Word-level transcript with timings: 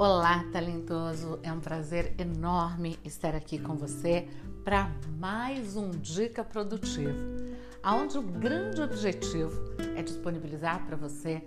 Olá, 0.00 0.44
talentoso! 0.52 1.40
É 1.42 1.52
um 1.52 1.58
prazer 1.58 2.14
enorme 2.20 2.96
estar 3.04 3.34
aqui 3.34 3.58
com 3.58 3.74
você 3.74 4.28
para 4.64 4.92
mais 5.18 5.74
um 5.74 5.90
Dica 5.90 6.44
Produtivo, 6.44 7.18
onde 7.84 8.16
o 8.16 8.22
grande 8.22 8.80
objetivo 8.80 9.60
é 9.96 10.02
disponibilizar 10.04 10.86
para 10.86 10.94
você 10.94 11.42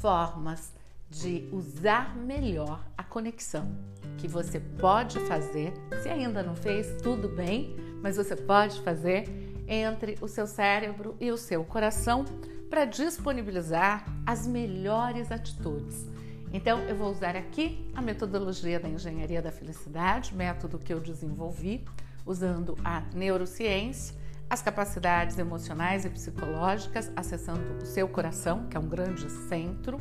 formas 0.00 0.72
de 1.08 1.48
usar 1.52 2.16
melhor 2.16 2.84
a 2.98 3.04
conexão 3.04 3.72
que 4.18 4.26
você 4.26 4.58
pode 4.58 5.20
fazer. 5.20 5.72
Se 6.02 6.08
ainda 6.08 6.42
não 6.42 6.56
fez, 6.56 7.00
tudo 7.02 7.28
bem, 7.28 7.76
mas 8.02 8.16
você 8.16 8.34
pode 8.34 8.82
fazer 8.82 9.28
entre 9.68 10.18
o 10.20 10.26
seu 10.26 10.48
cérebro 10.48 11.16
e 11.20 11.30
o 11.30 11.36
seu 11.36 11.62
coração 11.64 12.24
para 12.68 12.84
disponibilizar 12.84 14.04
as 14.26 14.44
melhores 14.44 15.30
atitudes 15.30 16.10
então, 16.52 16.80
eu 16.80 16.94
vou 16.94 17.10
usar 17.10 17.34
aqui 17.34 17.90
a 17.94 18.02
metodologia 18.02 18.78
da 18.78 18.88
engenharia 18.88 19.40
da 19.40 19.50
felicidade, 19.50 20.34
método 20.34 20.78
que 20.78 20.92
eu 20.92 21.00
desenvolvi 21.00 21.84
usando 22.26 22.76
a 22.84 23.02
neurociência, 23.14 24.14
as 24.48 24.60
capacidades 24.60 25.38
emocionais 25.38 26.04
e 26.04 26.10
psicológicas, 26.10 27.10
acessando 27.16 27.82
o 27.82 27.86
seu 27.86 28.06
coração, 28.06 28.66
que 28.66 28.76
é 28.76 28.80
um 28.80 28.88
grande 28.88 29.30
centro, 29.30 29.98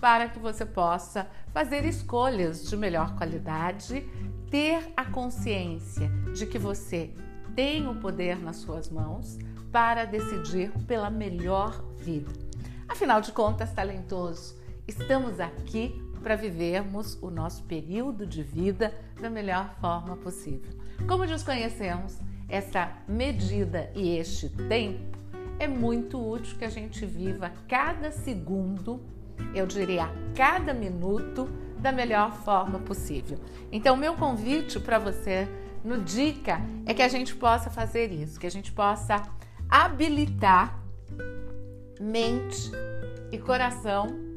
para 0.00 0.28
que 0.28 0.38
você 0.38 0.64
possa 0.64 1.28
fazer 1.52 1.84
escolhas 1.84 2.68
de 2.68 2.76
melhor 2.76 3.14
qualidade, 3.16 4.00
ter 4.50 4.92
a 4.96 5.04
consciência 5.04 6.10
de 6.34 6.46
que 6.46 6.58
você 6.58 7.10
tem 7.54 7.86
o 7.86 7.94
poder 7.96 8.38
nas 8.38 8.56
suas 8.56 8.88
mãos 8.88 9.38
para 9.70 10.06
decidir 10.06 10.72
pela 10.86 11.10
melhor 11.10 11.84
vida. 11.98 12.32
Afinal 12.88 13.20
de 13.20 13.30
contas, 13.30 13.72
talentoso, 13.72 14.56
Estamos 14.92 15.40
aqui 15.40 16.04
para 16.22 16.36
vivermos 16.36 17.18
o 17.22 17.30
nosso 17.30 17.64
período 17.64 18.26
de 18.26 18.42
vida 18.42 18.94
da 19.18 19.30
melhor 19.30 19.74
forma 19.80 20.18
possível. 20.18 20.70
Como 21.08 21.26
desconhecemos 21.26 22.18
essa 22.46 22.92
medida 23.08 23.90
e 23.94 24.18
este 24.18 24.50
tempo, 24.50 25.18
é 25.58 25.66
muito 25.66 26.20
útil 26.22 26.58
que 26.58 26.64
a 26.66 26.68
gente 26.68 27.06
viva 27.06 27.50
cada 27.66 28.12
segundo, 28.12 29.00
eu 29.54 29.66
diria 29.66 30.10
cada 30.36 30.74
minuto, 30.74 31.48
da 31.78 31.90
melhor 31.90 32.30
forma 32.30 32.78
possível. 32.78 33.38
Então, 33.72 33.96
meu 33.96 34.14
convite 34.14 34.78
para 34.78 34.98
você 34.98 35.48
no 35.82 36.02
Dica 36.02 36.60
é 36.84 36.92
que 36.92 37.02
a 37.02 37.08
gente 37.08 37.34
possa 37.34 37.70
fazer 37.70 38.12
isso, 38.12 38.38
que 38.38 38.46
a 38.46 38.50
gente 38.50 38.70
possa 38.70 39.22
habilitar 39.70 40.78
mente 41.98 42.70
e 43.32 43.38
coração 43.38 44.31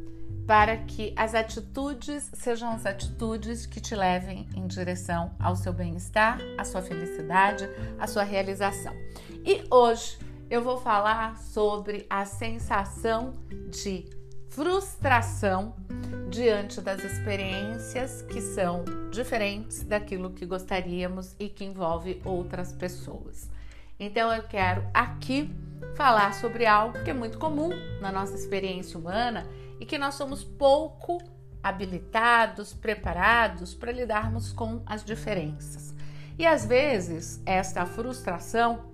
para 0.48 0.78
que 0.78 1.14
as 1.16 1.34
atitudes 1.34 2.30
sejam 2.34 2.70
as 2.72 2.86
atitudes 2.86 3.66
que 3.66 3.82
te 3.82 3.96
levem 3.96 4.48
em 4.56 4.68
direção 4.68 5.36
ao 5.40 5.56
seu 5.56 5.74
bem-estar, 5.74 6.40
à 6.58 6.64
sua 6.64 6.82
felicidade, 6.82 7.68
à 8.00 8.06
sua 8.06 8.24
realização. 8.24 8.94
E 9.44 9.64
hoje 9.72 10.18
eu 10.50 10.62
vou 10.62 10.78
falar 10.78 11.38
sobre 11.38 12.06
a 12.10 12.26
sensação 12.26 13.34
de 13.70 14.06
frustração 14.50 15.76
diante 16.30 16.80
das 16.80 17.04
experiências 17.04 18.22
que 18.22 18.40
são 18.40 18.86
diferentes 19.12 19.84
daquilo 19.84 20.32
que 20.32 20.46
gostaríamos 20.46 21.36
e 21.40 21.50
que 21.50 21.66
envolve 21.66 22.22
outras 22.24 22.72
pessoas. 22.72 23.50
Então 24.00 24.32
eu 24.34 24.44
quero 24.44 24.86
aqui 24.94 25.50
falar 25.96 26.34
sobre 26.34 26.66
algo 26.66 27.04
que 27.04 27.10
é 27.10 27.14
muito 27.14 27.38
comum 27.38 27.70
na 28.02 28.12
nossa 28.12 28.36
experiência 28.36 29.00
humana 29.00 29.48
e 29.86 29.88
que 29.88 30.00
nós 30.00 30.16
somos 30.16 30.44
pouco 30.44 31.22
habilitados, 31.62 32.74
preparados 32.74 33.76
para 33.76 33.92
lidarmos 33.92 34.52
com 34.52 34.82
as 34.84 35.06
diferenças. 35.06 35.94
E 36.40 36.46
às 36.46 36.66
vezes 36.66 37.40
esta 37.46 37.86
frustração 37.86 38.92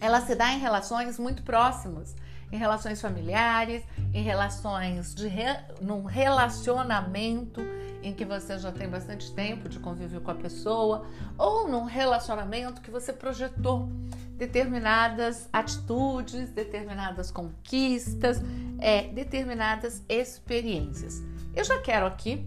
ela 0.00 0.20
se 0.20 0.34
dá 0.34 0.52
em 0.52 0.58
relações 0.58 1.20
muito 1.20 1.44
próximas, 1.44 2.16
em 2.52 2.58
relações 2.58 3.00
familiares, 3.00 3.82
em 4.12 4.22
relações 4.22 5.14
de 5.14 5.26
re... 5.26 5.58
num 5.80 6.04
relacionamento 6.04 7.62
em 8.02 8.12
que 8.12 8.24
você 8.24 8.58
já 8.58 8.70
tem 8.70 8.88
bastante 8.88 9.32
tempo 9.32 9.68
de 9.68 9.78
convívio 9.78 10.20
com 10.20 10.30
a 10.30 10.34
pessoa, 10.34 11.06
ou 11.38 11.66
num 11.66 11.84
relacionamento 11.84 12.82
que 12.82 12.90
você 12.90 13.12
projetou 13.12 13.88
determinadas 14.36 15.48
atitudes, 15.52 16.50
determinadas 16.50 17.30
conquistas, 17.30 18.42
é, 18.80 19.04
determinadas 19.04 20.02
experiências. 20.08 21.22
Eu 21.54 21.64
já 21.64 21.80
quero 21.80 22.04
aqui, 22.04 22.46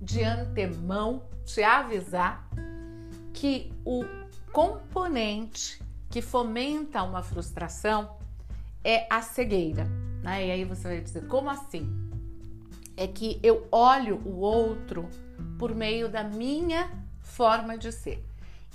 de 0.00 0.24
antemão, 0.24 1.22
te 1.44 1.62
avisar 1.62 2.48
que 3.32 3.72
o 3.84 4.04
componente 4.50 5.80
que 6.08 6.22
fomenta 6.22 7.02
uma 7.02 7.22
frustração 7.22 8.16
é 8.86 9.04
a 9.10 9.20
cegueira. 9.20 9.84
Né? 10.22 10.46
E 10.46 10.50
aí 10.52 10.64
você 10.64 10.86
vai 10.86 11.00
dizer, 11.00 11.26
como 11.26 11.50
assim? 11.50 11.92
É 12.96 13.08
que 13.08 13.40
eu 13.42 13.66
olho 13.72 14.22
o 14.24 14.36
outro 14.38 15.08
por 15.58 15.74
meio 15.74 16.08
da 16.08 16.22
minha 16.22 16.88
forma 17.20 17.76
de 17.76 17.90
ser. 17.90 18.24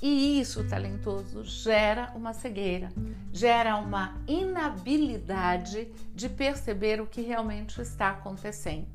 E 0.01 0.41
isso, 0.41 0.67
talentoso, 0.67 1.43
gera 1.43 2.11
uma 2.13 2.33
cegueira, 2.33 2.91
gera 3.31 3.77
uma 3.77 4.19
inabilidade 4.27 5.87
de 6.13 6.27
perceber 6.27 6.99
o 6.99 7.07
que 7.07 7.21
realmente 7.21 7.79
está 7.81 8.09
acontecendo. 8.09 8.87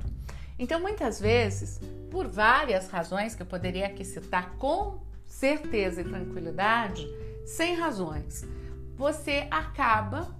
Então, 0.59 0.81
muitas 0.81 1.21
vezes, 1.21 1.81
por 2.11 2.27
várias 2.27 2.89
razões 2.89 3.35
que 3.35 3.43
eu 3.43 3.47
poderia 3.47 3.87
aqui 3.87 4.05
citar 4.05 4.51
com 4.57 5.01
certeza 5.27 6.01
e 6.01 6.05
tranquilidade, 6.05 7.07
sem 7.47 7.75
razões, 7.77 8.45
você 8.97 9.47
acaba 9.51 10.35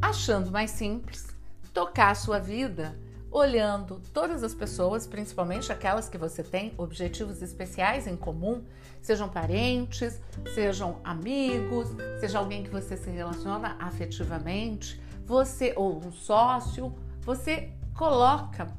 achando 0.00 0.50
mais 0.50 0.70
simples 0.70 1.26
tocar 1.72 2.10
a 2.10 2.14
sua 2.14 2.38
vida 2.38 2.98
olhando 3.30 4.00
todas 4.12 4.42
as 4.42 4.54
pessoas, 4.54 5.06
principalmente 5.06 5.70
aquelas 5.70 6.08
que 6.08 6.16
você 6.16 6.42
tem 6.42 6.72
objetivos 6.78 7.42
especiais 7.42 8.06
em 8.06 8.16
comum, 8.16 8.64
sejam 9.02 9.28
parentes, 9.28 10.20
sejam 10.54 10.98
amigos, 11.04 11.88
seja 12.20 12.38
alguém 12.38 12.62
que 12.62 12.70
você 12.70 12.96
se 12.96 13.10
relaciona 13.10 13.76
afetivamente, 13.78 15.00
você 15.26 15.74
ou 15.76 15.98
um 15.98 16.10
sócio, 16.10 16.94
você 17.20 17.70
coloca 17.94 18.74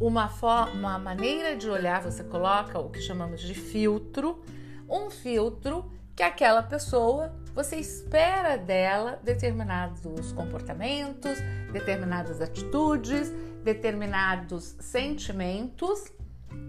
uma, 0.00 0.28
forma, 0.28 0.72
uma 0.72 0.98
maneira 0.98 1.54
de 1.54 1.68
olhar, 1.68 2.02
você 2.02 2.24
coloca 2.24 2.78
o 2.78 2.88
que 2.88 3.00
chamamos 3.00 3.40
de 3.42 3.54
filtro, 3.54 4.42
um 4.88 5.10
filtro 5.10 5.90
que 6.14 6.22
aquela 6.22 6.62
pessoa, 6.62 7.34
você 7.54 7.76
espera 7.76 8.56
dela 8.56 9.18
determinados 9.22 10.32
comportamentos, 10.32 11.38
determinadas 11.72 12.40
atitudes, 12.40 13.30
determinados 13.62 14.76
sentimentos, 14.80 16.12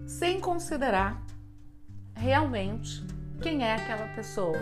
sem 0.06 0.40
considerar 0.40 1.22
realmente 2.14 3.04
quem 3.42 3.64
é 3.64 3.74
aquela 3.74 4.08
pessoa. 4.14 4.58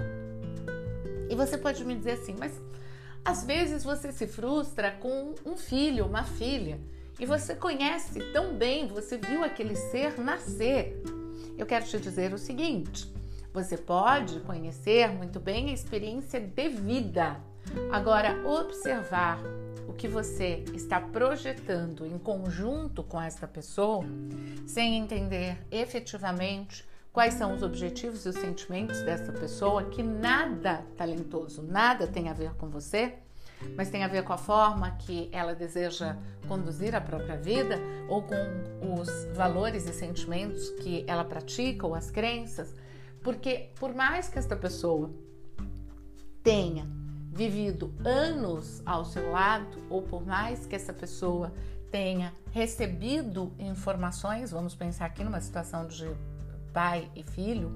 E 1.31 1.35
você 1.35 1.57
pode 1.57 1.85
me 1.85 1.95
dizer 1.95 2.13
assim, 2.13 2.35
mas 2.39 2.61
às 3.25 3.45
vezes 3.45 3.85
você 3.85 4.11
se 4.11 4.27
frustra 4.27 4.91
com 4.91 5.35
um 5.47 5.57
filho, 5.57 6.07
uma 6.07 6.25
filha, 6.25 6.81
e 7.21 7.27
você 7.27 7.55
conhece 7.55 8.19
tão 8.33 8.57
bem, 8.57 8.89
você 8.89 9.17
viu 9.17 9.45
aquele 9.45 9.77
ser 9.77 10.19
nascer. 10.19 11.01
Eu 11.57 11.67
quero 11.67 11.85
te 11.85 11.99
dizer 11.99 12.33
o 12.35 12.39
seguinte: 12.39 13.13
você 13.53 13.77
pode 13.77 14.41
conhecer 14.41 15.09
muito 15.11 15.39
bem 15.39 15.71
a 15.71 15.73
experiência 15.73 16.41
de 16.41 16.69
vida. 16.69 17.41
Agora, 17.93 18.47
observar 18.47 19.39
o 19.87 19.93
que 19.93 20.09
você 20.09 20.65
está 20.75 21.01
projetando 21.01 22.07
em 22.07 22.19
conjunto 22.19 23.03
com 23.03 23.21
essa 23.21 23.47
pessoa, 23.47 24.05
sem 24.67 24.97
entender 24.97 25.59
efetivamente 25.71 26.85
quais 27.13 27.35
são 27.35 27.55
os 27.55 27.63
objetivos 27.63 28.25
e 28.25 28.31
os 28.31 28.37
sentimentos 28.37 29.03
dessa 29.03 29.31
pessoa, 29.33 29.85
que 29.85 30.03
nada 30.03 30.83
talentoso, 30.97 31.63
nada 31.63 32.07
tem 32.07 32.29
a 32.29 32.33
ver 32.33 32.55
com 32.55 32.71
você, 32.71 33.15
mas 33.77 33.91
tem 33.91 34.03
a 34.03 34.09
ver 34.09 34.25
com 34.25 34.33
a 34.33 34.39
forma 34.39 34.91
que 34.93 35.29
ela 35.31 35.55
deseja 35.55 36.17
conduzir 36.49 36.95
a 36.95 37.01
própria 37.01 37.37
vida 37.37 37.79
ou 38.09 38.23
com 38.23 38.35
os 38.99 39.09
valores 39.35 39.87
e 39.87 39.93
sentimentos 39.93 40.71
que 40.83 41.05
ela 41.07 41.25
pratica 41.25 41.87
ou 41.87 41.95
as 41.95 42.11
crenças, 42.11 42.75
porque 43.23 43.71
por 43.79 43.95
mais 43.95 44.29
que 44.29 44.39
esta 44.39 44.57
pessoa 44.57 45.11
tenha 46.43 46.87
vivido 47.33 47.95
anos 48.05 48.83
ao 48.85 49.05
seu 49.05 49.31
lado, 49.31 49.79
ou 49.89 50.03
por 50.03 50.25
mais 50.27 50.67
que 50.67 50.77
essa 50.77 50.93
pessoa 50.93 51.53
tenha 51.91 52.33
recebido 52.51 53.53
informações, 53.59 54.51
vamos 54.51 54.75
pensar 54.75 55.07
aqui 55.07 55.25
numa 55.25 55.41
situação 55.41 55.87
de 55.87 56.11
pai 56.73 57.11
e 57.15 57.23
filho, 57.23 57.71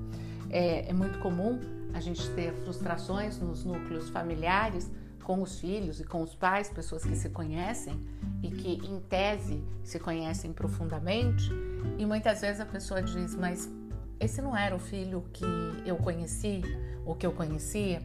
é, 0.51 0.89
é 0.89 0.93
muito 0.93 1.19
comum 1.21 1.59
a 1.95 2.01
gente 2.01 2.29
ter 2.31 2.53
frustrações 2.53 3.39
nos 3.39 3.65
núcleos 3.65 4.11
familiares 4.11 4.91
com 5.23 5.43
os 5.43 5.59
filhos 5.59 6.01
e 6.01 6.05
com 6.05 6.23
os 6.23 6.35
pais, 6.35 6.69
pessoas 6.69 7.03
que 7.03 7.17
se 7.17 7.31
conhecem 7.31 7.99
e 8.43 8.49
que, 8.49 8.75
em 8.87 9.01
tese, 9.01 9.63
se 9.83 9.99
conhecem 9.99 10.53
profundamente, 10.53 11.51
E 11.99 12.05
muitas 12.05 12.41
vezes 12.41 12.61
a 12.61 12.67
pessoa 12.67 13.03
diz, 13.03 13.35
mas 13.35 13.71
esse 14.19 14.41
não 14.41 14.57
era 14.57 14.75
o 14.75 14.79
filho 14.79 15.25
que 15.33 15.45
eu 15.85 15.97
conheci, 15.97 16.63
ou 17.05 17.15
que 17.15 17.27
eu 17.27 17.33
conhecia, 17.33 18.03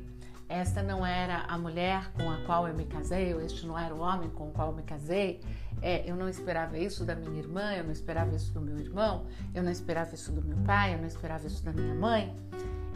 esta 0.52 0.84
não 0.84 1.06
era 1.06 1.44
a 1.48 1.58
mulher 1.58 2.12
com 2.12 2.30
a 2.30 2.38
qual 2.46 2.68
eu 2.68 2.74
me 2.74 2.86
casei, 2.86 3.34
ou 3.34 3.42
este 3.42 3.66
não 3.66 3.80
era 3.80 3.96
o 3.96 4.02
homem 4.02 4.30
com 4.30 4.50
o 4.50 4.52
qual 4.52 4.72
eu 4.72 4.76
me 4.76 4.84
casei. 4.84 5.40
É, 5.82 6.08
eu 6.10 6.16
não 6.16 6.28
esperava 6.28 6.78
isso 6.78 7.06
da 7.06 7.16
minha 7.16 7.40
irmã, 7.40 7.74
eu 7.74 7.86
não 7.86 7.92
esperava 7.92 8.36
isso 8.36 8.54
do 8.54 8.60
meu 8.60 8.78
irmão, 8.78 9.26
eu 9.56 9.64
não 9.64 9.72
esperava 9.72 10.14
isso 10.14 10.30
do 10.34 10.42
meu 10.42 10.58
pai, 10.66 10.94
eu 10.94 10.98
não 10.98 11.08
esperava 11.08 11.48
isso 11.48 11.64
da 11.64 11.72
minha 11.72 11.96
mãe. 11.96 12.36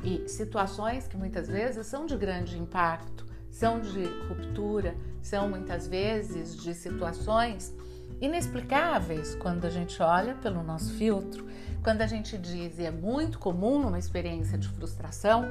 E 0.03 0.27
situações 0.27 1.07
que 1.07 1.15
muitas 1.15 1.47
vezes 1.47 1.87
são 1.87 2.05
de 2.05 2.17
grande 2.17 2.59
impacto, 2.59 3.25
são 3.49 3.79
de 3.79 4.03
ruptura, 4.27 4.93
são 5.21 5.49
muitas 5.49 5.87
vezes 5.87 6.57
de 6.57 6.73
situações 6.73 7.73
inexplicáveis 8.21 9.35
quando 9.35 9.65
a 9.65 9.69
gente 9.69 10.01
olha 10.01 10.35
pelo 10.35 10.63
nosso 10.63 10.93
filtro, 10.93 11.45
quando 11.83 12.01
a 12.01 12.07
gente 12.07 12.37
diz, 12.37 12.79
e 12.79 12.83
é 12.83 12.91
muito 12.91 13.37
comum 13.37 13.79
numa 13.79 13.99
experiência 13.99 14.57
de 14.57 14.67
frustração, 14.67 15.45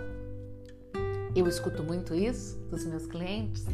eu 1.35 1.47
escuto 1.49 1.83
muito 1.83 2.15
isso 2.15 2.59
dos 2.71 2.85
meus 2.85 3.07
clientes, 3.07 3.65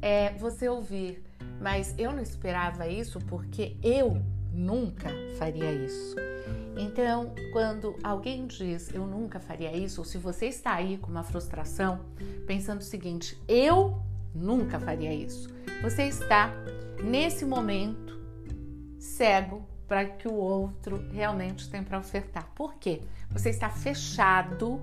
é 0.00 0.30
você 0.34 0.68
ouvir, 0.68 1.22
mas 1.60 1.94
eu 1.98 2.12
não 2.12 2.22
esperava 2.22 2.86
isso 2.88 3.18
porque 3.20 3.76
eu 3.82 4.20
nunca 4.52 5.08
faria 5.38 5.72
isso. 5.72 6.14
Então, 6.76 7.32
quando 7.52 7.96
alguém 8.02 8.46
diz 8.46 8.92
eu 8.92 9.06
nunca 9.06 9.38
faria 9.38 9.76
isso, 9.76 10.00
ou 10.00 10.04
se 10.04 10.18
você 10.18 10.46
está 10.46 10.74
aí 10.74 10.98
com 10.98 11.10
uma 11.10 11.22
frustração, 11.22 12.00
pensando 12.46 12.80
o 12.80 12.84
seguinte, 12.84 13.40
eu 13.46 14.02
nunca 14.34 14.80
faria 14.80 15.12
isso, 15.12 15.48
você 15.82 16.04
está 16.04 16.52
nesse 17.04 17.44
momento 17.44 18.18
cego 18.98 19.68
para 19.86 20.06
que 20.06 20.26
o 20.26 20.34
outro 20.34 21.06
realmente 21.12 21.68
tem 21.68 21.84
para 21.84 21.98
ofertar. 21.98 22.48
Por 22.54 22.74
quê? 22.74 23.02
Você 23.30 23.50
está 23.50 23.68
fechado 23.68 24.82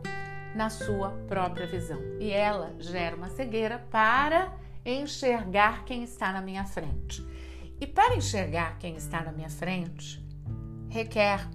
na 0.56 0.70
sua 0.70 1.10
própria 1.28 1.66
visão 1.66 2.00
e 2.20 2.30
ela 2.30 2.76
gera 2.80 3.16
uma 3.16 3.30
cegueira 3.30 3.80
para 3.90 4.54
enxergar 4.86 5.84
quem 5.86 6.04
está 6.04 6.32
na 6.32 6.42
minha 6.42 6.66
frente. 6.66 7.26
E 7.80 7.88
para 7.88 8.16
enxergar 8.16 8.78
quem 8.78 8.96
está 8.96 9.24
na 9.24 9.32
minha 9.32 9.50
frente, 9.50 10.24
requer 10.90 11.48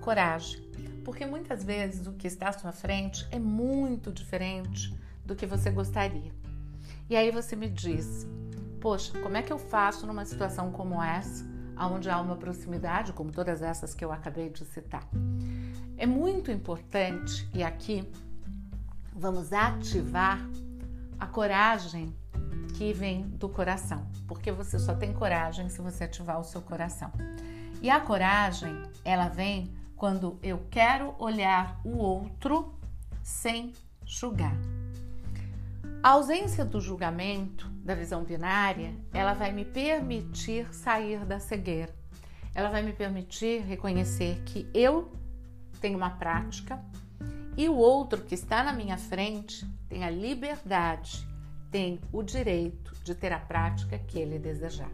coragem, 0.00 0.62
porque 1.04 1.26
muitas 1.26 1.62
vezes 1.62 2.06
o 2.06 2.12
que 2.12 2.26
está 2.26 2.48
à 2.48 2.52
sua 2.52 2.72
frente 2.72 3.26
é 3.30 3.38
muito 3.38 4.10
diferente 4.10 4.94
do 5.24 5.36
que 5.36 5.44
você 5.44 5.70
gostaria. 5.70 6.32
E 7.10 7.16
aí 7.16 7.30
você 7.30 7.54
me 7.54 7.68
diz: 7.68 8.26
Poxa, 8.80 9.18
como 9.20 9.36
é 9.36 9.42
que 9.42 9.52
eu 9.52 9.58
faço 9.58 10.06
numa 10.06 10.24
situação 10.24 10.70
como 10.70 11.02
essa, 11.02 11.44
onde 11.80 12.08
há 12.08 12.20
uma 12.20 12.36
proximidade, 12.36 13.12
como 13.12 13.32
todas 13.32 13.60
essas 13.60 13.94
que 13.94 14.04
eu 14.04 14.12
acabei 14.12 14.50
de 14.50 14.64
citar? 14.64 15.06
É 15.96 16.06
muito 16.06 16.50
importante, 16.50 17.48
e 17.52 17.62
aqui 17.62 18.08
vamos 19.12 19.52
ativar 19.52 20.38
a 21.18 21.26
coragem 21.26 22.14
que 22.74 22.92
vem 22.92 23.22
do 23.22 23.48
coração, 23.48 24.06
porque 24.28 24.52
você 24.52 24.78
só 24.78 24.94
tem 24.94 25.12
coragem 25.12 25.68
se 25.68 25.80
você 25.80 26.04
ativar 26.04 26.38
o 26.38 26.44
seu 26.44 26.62
coração. 26.62 27.10
E 27.82 27.90
a 27.90 27.98
coragem, 27.98 28.82
ela 29.04 29.28
vem 29.28 29.72
quando 29.96 30.38
eu 30.40 30.64
quero 30.70 31.16
olhar 31.18 31.80
o 31.84 31.96
outro 31.96 32.78
sem 33.24 33.72
julgar. 34.06 34.56
A 36.00 36.10
ausência 36.10 36.64
do 36.64 36.80
julgamento, 36.80 37.68
da 37.84 37.94
visão 37.94 38.22
binária, 38.22 38.94
ela 39.12 39.34
vai 39.34 39.50
me 39.50 39.64
permitir 39.64 40.72
sair 40.72 41.24
da 41.24 41.40
cegueira. 41.40 41.92
Ela 42.54 42.70
vai 42.70 42.82
me 42.82 42.92
permitir 42.92 43.62
reconhecer 43.62 44.40
que 44.44 44.68
eu 44.72 45.10
tenho 45.80 45.96
uma 45.96 46.10
prática 46.10 46.80
e 47.56 47.68
o 47.68 47.74
outro 47.74 48.22
que 48.22 48.34
está 48.34 48.62
na 48.62 48.72
minha 48.72 48.96
frente 48.96 49.66
tem 49.88 50.04
a 50.04 50.10
liberdade 50.10 51.26
tem 51.70 52.00
o 52.12 52.22
direito 52.22 52.94
de 53.02 53.14
ter 53.14 53.32
a 53.32 53.38
prática 53.38 53.98
que 53.98 54.18
ele 54.18 54.38
desejar. 54.38 54.90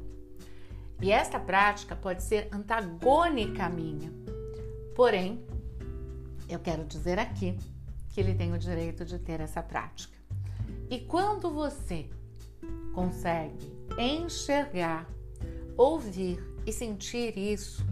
E 1.01 1.13
esta 1.13 1.39
prática 1.39 1.95
pode 1.95 2.23
ser 2.23 2.49
antagônica 2.51 3.65
à 3.65 3.69
minha. 3.69 4.11
Porém, 4.97 5.45
eu 6.49 6.59
quero 6.59 6.85
dizer 6.85 7.19
aqui 7.19 7.59
que 8.11 8.21
ele 8.21 8.35
tem 8.35 8.53
o 8.53 8.59
direito 8.59 9.05
de 9.05 9.19
ter 9.19 9.41
essa 9.41 9.63
prática. 9.63 10.14
E 10.95 11.01
quando 11.01 11.51
você 11.51 12.07
consegue 12.95 13.69
enxergar, 13.99 15.09
ouvir 15.77 16.41
e 16.65 16.73
sentir 16.73 17.37
isso, 17.37 17.85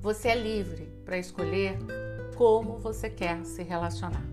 você 0.00 0.28
é 0.28 0.34
livre 0.34 0.86
para 1.04 1.18
escolher 1.18 1.76
como 2.36 2.78
você 2.78 3.10
quer 3.10 3.44
se 3.44 3.62
relacionar. 3.62 4.24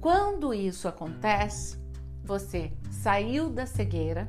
Quando 0.00 0.52
isso 0.52 0.88
acontece, 0.88 1.78
você 2.24 2.72
saiu 2.90 3.48
da 3.48 3.64
cegueira 3.64 4.28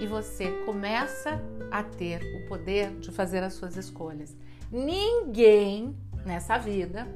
e 0.00 0.06
você 0.06 0.50
começa 0.64 1.38
a 1.70 1.82
ter 1.82 2.22
o 2.34 2.48
poder 2.48 2.98
de 2.98 3.12
fazer 3.12 3.42
as 3.42 3.52
suas 3.52 3.76
escolhas. 3.76 4.34
Ninguém 4.72 5.94
nessa 6.24 6.56
vida 6.56 7.06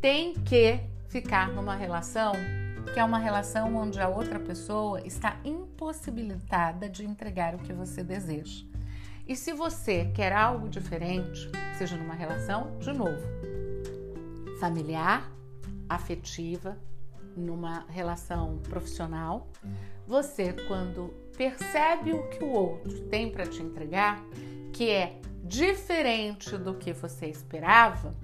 tem 0.00 0.34
que 0.34 0.78
ficar 1.08 1.48
numa 1.48 1.74
relação 1.74 2.59
que 2.92 2.98
é 2.98 3.04
uma 3.04 3.18
relação 3.18 3.76
onde 3.76 4.00
a 4.00 4.08
outra 4.08 4.38
pessoa 4.38 5.00
está 5.06 5.36
impossibilitada 5.44 6.88
de 6.88 7.04
entregar 7.04 7.54
o 7.54 7.58
que 7.58 7.72
você 7.72 8.02
deseja. 8.02 8.64
E 9.26 9.36
se 9.36 9.52
você 9.52 10.06
quer 10.06 10.32
algo 10.32 10.68
diferente, 10.68 11.48
seja 11.78 11.96
numa 11.96 12.14
relação, 12.14 12.76
de 12.78 12.92
novo, 12.92 13.22
familiar, 14.58 15.30
afetiva, 15.88 16.76
numa 17.36 17.86
relação 17.88 18.58
profissional, 18.68 19.48
você 20.06 20.52
quando 20.66 21.14
percebe 21.36 22.12
o 22.12 22.28
que 22.28 22.42
o 22.42 22.50
outro 22.50 23.00
tem 23.02 23.30
para 23.30 23.46
te 23.46 23.62
entregar, 23.62 24.22
que 24.72 24.90
é 24.90 25.20
diferente 25.44 26.56
do 26.58 26.74
que 26.74 26.92
você 26.92 27.26
esperava, 27.26 28.14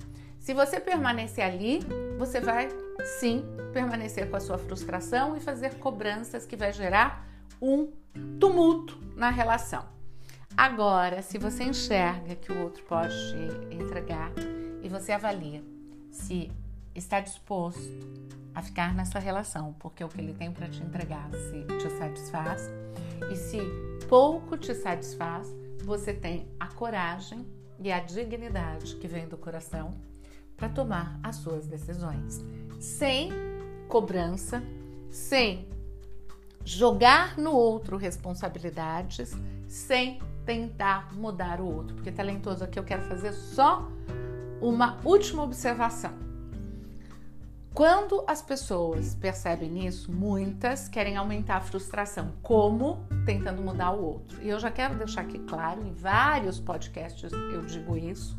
se 0.46 0.54
você 0.54 0.78
permanecer 0.78 1.44
ali, 1.44 1.80
você 2.16 2.40
vai 2.40 2.68
sim 3.18 3.44
permanecer 3.72 4.30
com 4.30 4.36
a 4.36 4.40
sua 4.40 4.56
frustração 4.56 5.36
e 5.36 5.40
fazer 5.40 5.74
cobranças 5.80 6.46
que 6.46 6.54
vai 6.54 6.72
gerar 6.72 7.28
um 7.60 7.90
tumulto 8.38 8.96
na 9.16 9.28
relação. 9.28 9.84
Agora, 10.56 11.20
se 11.20 11.36
você 11.36 11.64
enxerga 11.64 12.36
que 12.36 12.52
o 12.52 12.62
outro 12.62 12.84
pode 12.84 13.12
te 13.12 13.74
entregar 13.74 14.30
e 14.84 14.88
você 14.88 15.10
avalia 15.10 15.64
se 16.12 16.48
está 16.94 17.18
disposto 17.18 17.90
a 18.54 18.62
ficar 18.62 18.94
nessa 18.94 19.18
relação, 19.18 19.72
porque 19.80 20.04
o 20.04 20.08
que 20.08 20.20
ele 20.20 20.32
tem 20.32 20.52
para 20.52 20.68
te 20.68 20.80
entregar 20.80 21.28
se 21.32 21.64
te 21.76 21.90
satisfaz 21.98 22.70
e 23.32 23.34
se 23.34 23.58
pouco 24.08 24.56
te 24.56 24.72
satisfaz, 24.76 25.52
você 25.82 26.14
tem 26.14 26.46
a 26.60 26.68
coragem 26.68 27.44
e 27.80 27.90
a 27.90 27.98
dignidade 27.98 28.94
que 28.94 29.08
vem 29.08 29.26
do 29.26 29.36
coração 29.36 30.05
para 30.56 30.68
tomar 30.68 31.18
as 31.22 31.36
suas 31.36 31.66
decisões, 31.66 32.44
sem 32.80 33.30
cobrança, 33.88 34.62
sem 35.10 35.68
jogar 36.64 37.38
no 37.38 37.52
outro 37.52 37.96
responsabilidades, 37.96 39.32
sem 39.68 40.20
tentar 40.44 41.14
mudar 41.14 41.60
o 41.60 41.66
outro. 41.66 41.94
Porque 41.94 42.10
talentoso 42.10 42.64
aqui 42.64 42.78
eu 42.78 42.84
quero 42.84 43.02
fazer 43.02 43.32
só 43.32 43.86
uma 44.60 44.98
última 45.04 45.42
observação. 45.42 46.26
Quando 47.76 48.24
as 48.26 48.40
pessoas 48.40 49.14
percebem 49.14 49.86
isso, 49.86 50.10
muitas 50.10 50.88
querem 50.88 51.18
aumentar 51.18 51.56
a 51.56 51.60
frustração. 51.60 52.32
Como? 52.42 53.06
Tentando 53.26 53.60
mudar 53.60 53.90
o 53.90 54.02
outro. 54.02 54.40
E 54.40 54.48
eu 54.48 54.58
já 54.58 54.70
quero 54.70 54.94
deixar 54.94 55.20
aqui 55.20 55.38
claro, 55.40 55.86
em 55.86 55.92
vários 55.92 56.58
podcasts 56.58 57.30
eu 57.30 57.66
digo 57.66 57.94
isso. 57.94 58.34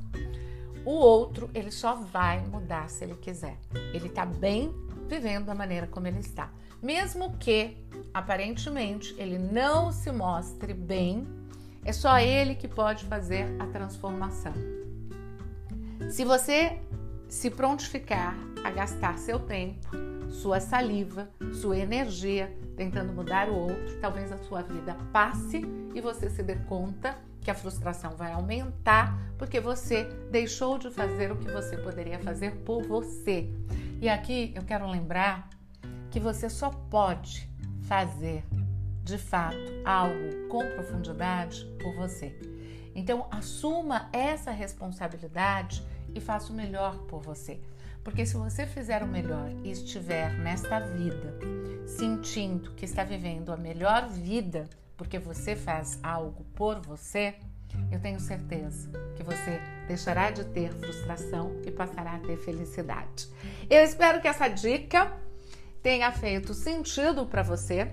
O 0.88 0.92
outro, 0.92 1.50
ele 1.54 1.70
só 1.70 1.96
vai 1.96 2.40
mudar 2.40 2.90
se 2.90 3.04
ele 3.04 3.16
quiser. 3.16 3.58
Ele 3.94 4.08
tá 4.08 4.26
bem 4.26 4.74
vivendo 5.06 5.48
da 5.48 5.54
maneira 5.54 5.86
como 5.86 6.08
ele 6.08 6.22
está. 6.22 6.50
Mesmo 6.82 7.38
que, 7.38 7.76
aparentemente, 8.14 9.14
ele 9.18 9.38
não 9.38 9.92
se 9.92 10.10
mostre 10.14 10.74
bem, 10.74 11.28
é 11.84 11.92
só 11.92 12.18
ele 12.20 12.56
que 12.56 12.70
pode 12.70 13.04
fazer 13.04 13.54
a 13.60 13.68
transformação. 13.68 14.54
Se 16.10 16.24
você 16.24 16.80
se 17.28 17.52
prontificar 17.52 18.34
a 18.64 18.72
gastar 18.72 19.18
seu 19.18 19.40
tempo, 19.40 19.90
sua 20.30 20.62
saliva, 20.62 21.30
sua 21.52 21.78
energia 21.78 22.58
tentando 22.78 23.12
mudar 23.12 23.50
o 23.50 23.56
outro, 23.56 24.00
talvez 24.00 24.32
a 24.32 24.38
sua 24.38 24.62
vida 24.62 24.96
passe 25.12 25.66
e 25.94 26.00
você 26.00 26.30
se 26.30 26.42
dê 26.42 26.56
conta 26.56 27.27
que 27.48 27.52
a 27.52 27.56
frustração 27.56 28.14
vai 28.18 28.34
aumentar 28.34 29.18
porque 29.38 29.62
você 29.62 30.04
deixou 30.30 30.78
de 30.78 30.92
fazer 30.92 31.32
o 31.32 31.38
que 31.38 31.50
você 31.50 31.78
poderia 31.78 32.20
fazer 32.20 32.52
por 32.66 32.86
você. 32.86 33.50
E 34.02 34.10
aqui 34.10 34.52
eu 34.54 34.64
quero 34.64 34.86
lembrar 34.86 35.48
que 36.12 36.20
você 36.20 36.50
só 36.50 36.70
pode 36.70 37.50
fazer 37.84 38.44
de 39.02 39.18
fato 39.18 39.56
algo 39.86 40.50
com 40.50 40.60
profundidade 40.72 41.64
por 41.82 41.96
você. 41.96 42.38
Então, 42.94 43.28
assuma 43.32 44.10
essa 44.12 44.52
responsabilidade 44.52 45.82
e 46.14 46.20
faça 46.20 46.52
o 46.52 46.56
melhor 46.56 46.98
por 47.04 47.22
você. 47.22 47.62
Porque 48.04 48.26
se 48.26 48.36
você 48.36 48.66
fizer 48.66 49.02
o 49.02 49.08
melhor 49.08 49.50
e 49.64 49.72
estiver 49.72 50.34
nesta 50.34 50.82
vida 50.82 51.40
sentindo 51.86 52.72
que 52.72 52.84
está 52.84 53.06
vivendo 53.06 53.54
a 53.54 53.58
melhor 53.58 54.10
vida 54.10 54.68
porque 54.98 55.20
você 55.20 55.56
faz 55.56 56.00
algo 56.02 56.44
por 56.56 56.80
você, 56.82 57.36
eu 57.92 58.00
tenho 58.00 58.20
certeza 58.20 58.90
que 59.16 59.24
você 59.24 59.62
deixará 59.88 60.32
de 60.32 60.44
ter 60.46 60.74
frustração 60.74 61.56
e 61.66 61.72
passará 61.72 62.16
a 62.16 62.20
ter 62.20 62.38
felicidade. 62.38 63.28
Eu 63.70 63.84
espero 63.84 64.20
que 64.20 64.28
essa 64.28 64.48
dica 64.48 65.14
tenha 65.82 66.12
feito 66.12 66.54
sentido 66.54 67.26
para 67.26 67.44
você. 67.44 67.92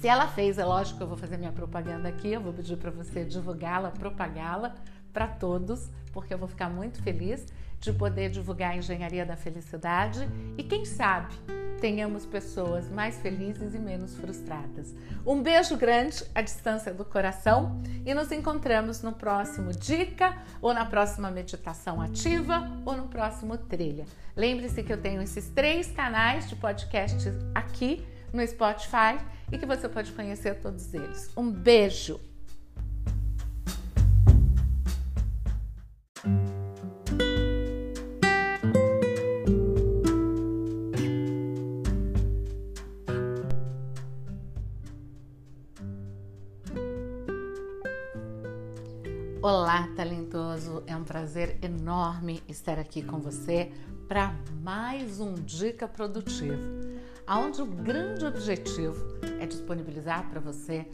Se 0.00 0.08
ela 0.08 0.26
fez, 0.26 0.58
é 0.58 0.64
lógico 0.64 0.98
que 0.98 1.04
eu 1.04 1.08
vou 1.08 1.16
fazer 1.16 1.36
minha 1.36 1.52
propaganda 1.52 2.08
aqui, 2.08 2.32
eu 2.32 2.40
vou 2.40 2.52
pedir 2.52 2.76
para 2.76 2.90
você 2.90 3.24
divulgá-la, 3.24 3.90
propagá-la 3.90 4.74
para 5.12 5.28
todos, 5.28 5.90
porque 6.12 6.34
eu 6.34 6.38
vou 6.38 6.48
ficar 6.48 6.68
muito 6.68 7.00
feliz 7.02 7.46
de 7.82 7.92
poder 7.92 8.30
divulgar 8.30 8.72
a 8.72 8.76
engenharia 8.76 9.26
da 9.26 9.36
felicidade 9.36 10.26
e 10.56 10.62
quem 10.62 10.84
sabe 10.84 11.34
tenhamos 11.80 12.24
pessoas 12.24 12.88
mais 12.88 13.18
felizes 13.18 13.74
e 13.74 13.78
menos 13.78 14.14
frustradas. 14.14 14.94
Um 15.26 15.42
beijo 15.42 15.76
grande 15.76 16.24
à 16.32 16.40
distância 16.40 16.94
do 16.94 17.04
coração 17.04 17.82
e 18.06 18.14
nos 18.14 18.30
encontramos 18.30 19.02
no 19.02 19.12
próximo 19.12 19.72
dica 19.72 20.40
ou 20.60 20.72
na 20.72 20.86
próxima 20.86 21.28
meditação 21.28 22.00
ativa 22.00 22.70
ou 22.86 22.96
no 22.96 23.08
próximo 23.08 23.58
trilha. 23.58 24.06
Lembre-se 24.36 24.84
que 24.84 24.92
eu 24.92 25.02
tenho 25.02 25.20
esses 25.20 25.48
três 25.48 25.90
canais 25.90 26.48
de 26.48 26.54
podcast 26.54 27.28
aqui 27.52 28.06
no 28.32 28.46
Spotify 28.46 29.18
e 29.50 29.58
que 29.58 29.66
você 29.66 29.88
pode 29.88 30.12
conhecer 30.12 30.60
todos 30.60 30.94
eles. 30.94 31.32
Um 31.36 31.50
beijo. 31.50 32.20
Olá, 49.72 49.88
talentoso! 49.96 50.82
É 50.86 50.94
um 50.94 51.02
prazer 51.02 51.56
enorme 51.62 52.42
estar 52.46 52.78
aqui 52.78 53.02
com 53.02 53.20
você 53.20 53.72
para 54.06 54.34
mais 54.60 55.18
um 55.18 55.32
Dica 55.32 55.88
Produtivo, 55.88 56.60
onde 57.26 57.62
o 57.62 57.64
grande 57.64 58.26
objetivo 58.26 59.02
é 59.40 59.46
disponibilizar 59.46 60.28
para 60.28 60.40
você 60.40 60.86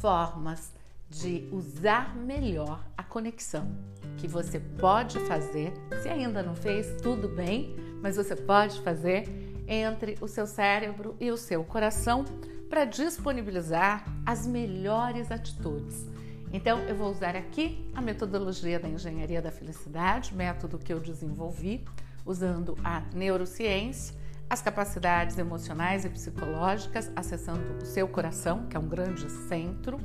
formas 0.00 0.72
de 1.10 1.46
usar 1.52 2.16
melhor 2.16 2.82
a 2.96 3.02
conexão 3.02 3.70
que 4.16 4.26
você 4.26 4.58
pode 4.58 5.18
fazer. 5.26 5.74
Se 6.02 6.08
ainda 6.08 6.42
não 6.42 6.56
fez, 6.56 7.02
tudo 7.02 7.28
bem, 7.28 7.76
mas 8.00 8.16
você 8.16 8.34
pode 8.34 8.80
fazer 8.80 9.28
entre 9.68 10.16
o 10.22 10.26
seu 10.26 10.46
cérebro 10.46 11.14
e 11.20 11.30
o 11.30 11.36
seu 11.36 11.62
coração 11.64 12.24
para 12.70 12.86
disponibilizar 12.86 14.06
as 14.24 14.46
melhores 14.46 15.30
atitudes 15.30 16.10
então, 16.52 16.80
eu 16.80 16.94
vou 16.94 17.10
usar 17.10 17.34
aqui 17.34 17.90
a 17.94 18.02
metodologia 18.02 18.78
da 18.78 18.88
engenharia 18.88 19.40
da 19.40 19.50
felicidade, 19.50 20.34
método 20.34 20.78
que 20.78 20.92
eu 20.92 21.00
desenvolvi 21.00 21.84
usando 22.26 22.76
a 22.84 23.02
neurociência, 23.14 24.14
as 24.48 24.60
capacidades 24.60 25.38
emocionais 25.38 26.04
e 26.04 26.10
psicológicas, 26.10 27.10
acessando 27.16 27.82
o 27.82 27.86
seu 27.86 28.06
coração, 28.06 28.66
que 28.66 28.76
é 28.76 28.80
um 28.80 28.86
grande 28.86 29.30
centro, 29.30 29.98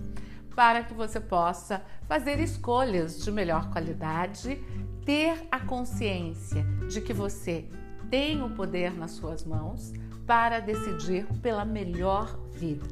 para 0.56 0.84
que 0.84 0.94
você 0.94 1.20
possa 1.20 1.82
fazer 2.08 2.40
escolhas 2.40 3.24
de 3.24 3.32
melhor 3.32 3.70
qualidade, 3.70 4.64
ter 5.06 5.48
a 5.52 5.60
consciência 5.60 6.64
de 6.90 7.02
que 7.02 7.14
você 7.14 7.66
tem 8.10 8.42
o 8.42 8.50
poder 8.52 8.94
nas 8.94 9.12
suas 9.12 9.44
mãos 9.44 9.92
para 10.26 10.62
decidir 10.62 11.26
pela 11.42 11.66
melhor 11.66 12.40
vida. 12.54 12.88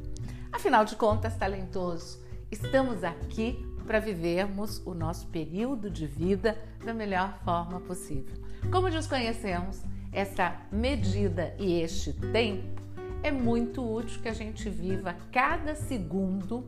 Afinal 0.52 0.84
de 0.84 0.94
contas, 0.94 1.36
talentoso, 1.36 2.25
Estamos 2.50 3.02
aqui 3.02 3.58
para 3.84 3.98
vivermos 3.98 4.80
o 4.86 4.94
nosso 4.94 5.26
período 5.26 5.90
de 5.90 6.06
vida 6.06 6.56
da 6.84 6.94
melhor 6.94 7.40
forma 7.44 7.80
possível. 7.80 8.36
Como 8.70 8.88
desconhecemos 8.88 9.82
essa 10.12 10.56
medida 10.70 11.56
e 11.58 11.80
este 11.80 12.12
tempo, 12.12 12.80
é 13.20 13.32
muito 13.32 13.82
útil 13.82 14.22
que 14.22 14.28
a 14.28 14.32
gente 14.32 14.70
viva 14.70 15.16
cada 15.32 15.74
segundo, 15.74 16.64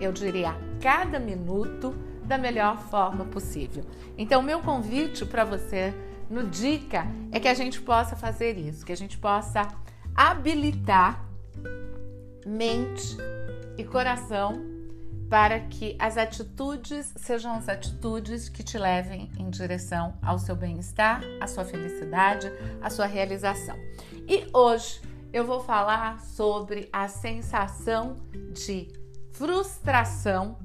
eu 0.00 0.12
diria 0.12 0.54
cada 0.80 1.18
minuto, 1.18 1.94
da 2.24 2.38
melhor 2.38 2.78
forma 2.78 3.26
possível. 3.26 3.84
Então, 4.16 4.42
meu 4.42 4.60
convite 4.60 5.26
para 5.26 5.44
você 5.44 5.92
no 6.30 6.46
Dica 6.46 7.06
é 7.30 7.38
que 7.38 7.48
a 7.48 7.54
gente 7.54 7.82
possa 7.82 8.16
fazer 8.16 8.56
isso, 8.56 8.84
que 8.84 8.92
a 8.92 8.96
gente 8.96 9.18
possa 9.18 9.68
habilitar 10.14 11.22
mente 12.46 13.16
e 13.76 13.84
coração 13.84 14.77
para 15.28 15.60
que 15.60 15.94
as 15.98 16.16
atitudes 16.16 17.12
sejam 17.16 17.52
as 17.52 17.68
atitudes 17.68 18.48
que 18.48 18.62
te 18.62 18.78
levem 18.78 19.30
em 19.38 19.50
direção 19.50 20.14
ao 20.22 20.38
seu 20.38 20.56
bem-estar, 20.56 21.22
à 21.40 21.46
sua 21.46 21.64
felicidade, 21.64 22.50
à 22.80 22.88
sua 22.88 23.06
realização. 23.06 23.76
E 24.26 24.46
hoje 24.52 25.00
eu 25.32 25.44
vou 25.44 25.60
falar 25.60 26.20
sobre 26.20 26.88
a 26.92 27.08
sensação 27.08 28.16
de 28.52 28.88
frustração 29.32 30.58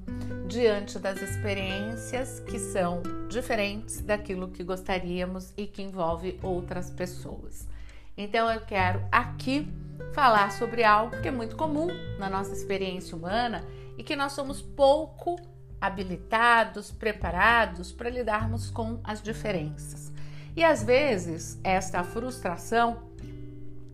diante 0.48 0.98
das 0.98 1.22
experiências 1.22 2.39
que 2.39 2.58
são 2.58 3.01
diferentes 3.29 4.01
daquilo 4.01 4.48
que 4.48 4.63
gostaríamos 4.63 5.53
e 5.58 5.67
que 5.67 5.82
envolve 5.82 6.39
outras 6.41 6.89
pessoas. 6.89 7.67
Então 8.15 8.50
eu 8.50 8.62
quero 8.62 9.03
aqui 9.12 9.67
falar 10.13 10.51
sobre 10.51 10.84
algo 10.84 11.20
que 11.22 11.27
é 11.27 11.32
muito 11.32 11.55
comum 11.55 11.88
na 12.17 12.29
nossa 12.29 12.53
experiência 12.53 13.17
humana 13.17 13.65
e 13.97 14.03
que 14.03 14.15
nós 14.15 14.33
somos 14.33 14.62
pouco 14.62 15.39
habilitados, 15.79 16.91
preparados 16.91 17.91
para 17.91 18.09
lidarmos 18.09 18.69
com 18.69 19.00
as 19.03 19.21
diferenças. 19.21 20.12
E 20.55 20.63
às 20.63 20.83
vezes 20.83 21.59
esta 21.63 22.03
frustração 22.03 23.12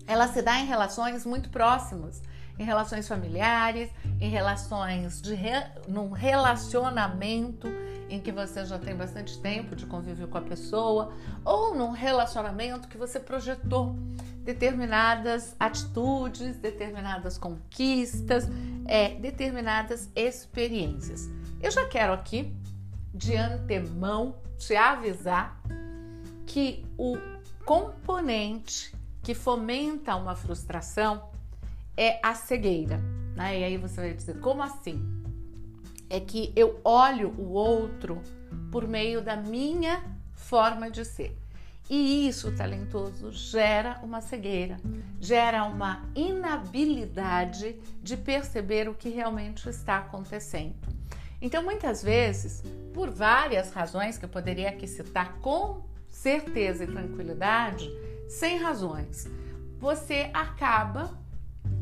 ela 0.05 0.27
se 0.27 0.41
dá 0.41 0.59
em 0.59 0.65
relações 0.65 1.25
muito 1.25 1.49
próximas, 1.49 2.21
em 2.57 2.63
relações 2.63 3.07
familiares, 3.07 3.89
em 4.19 4.29
relações 4.29 5.21
de 5.21 5.33
re... 5.35 5.63
num 5.87 6.09
relacionamento 6.09 7.67
em 8.09 8.19
que 8.19 8.31
você 8.31 8.65
já 8.65 8.79
tem 8.79 8.95
bastante 8.95 9.39
tempo 9.39 9.75
de 9.75 9.85
convívio 9.85 10.27
com 10.27 10.37
a 10.37 10.41
pessoa, 10.41 11.13
ou 11.45 11.75
num 11.75 11.91
relacionamento 11.91 12.87
que 12.87 12.97
você 12.97 13.19
projetou 13.19 13.95
determinadas 14.53 15.55
atitudes, 15.59 16.57
determinadas 16.57 17.37
conquistas, 17.37 18.47
é, 18.87 19.13
determinadas 19.13 20.09
experiências. 20.15 21.29
Eu 21.61 21.69
já 21.69 21.85
quero 21.85 22.13
aqui, 22.13 22.51
de 23.13 23.35
antemão, 23.35 24.35
te 24.57 24.75
avisar 24.75 25.61
que 26.47 26.83
o 26.97 27.15
componente 27.63 28.91
que 29.21 29.35
fomenta 29.35 30.15
uma 30.15 30.35
frustração 30.35 31.29
é 31.95 32.19
a 32.23 32.33
cegueira. 32.33 32.97
Né? 33.35 33.59
E 33.59 33.63
aí 33.65 33.77
você 33.77 34.01
vai 34.01 34.13
dizer, 34.15 34.39
como 34.39 34.63
assim? 34.63 34.99
É 36.09 36.19
que 36.19 36.51
eu 36.55 36.81
olho 36.83 37.35
o 37.37 37.51
outro 37.51 38.19
por 38.71 38.87
meio 38.87 39.21
da 39.21 39.35
minha 39.35 40.03
forma 40.33 40.89
de 40.89 41.05
ser. 41.05 41.37
E 41.89 42.27
isso, 42.27 42.51
talentoso, 42.51 43.31
gera 43.31 43.99
uma 44.03 44.21
cegueira, 44.21 44.77
gera 45.19 45.63
uma 45.63 46.07
inabilidade 46.15 47.79
de 48.03 48.15
perceber 48.15 48.87
o 48.87 48.93
que 48.93 49.09
realmente 49.09 49.67
está 49.67 49.97
acontecendo. 49.97 50.75
Então, 51.41 51.63
muitas 51.63 52.03
vezes, 52.03 52.61
por 52.93 53.09
várias 53.09 53.71
razões 53.71 54.19
que 54.19 54.25
eu 54.25 54.29
poderia 54.29 54.69
aqui 54.69 54.85
citar 54.85 55.39
com 55.39 55.81
certeza 56.07 56.83
e 56.83 56.87
tranquilidade, 56.87 57.89
sem 58.27 58.59
razões, 58.59 59.27
você 59.79 60.29
acaba 60.31 61.17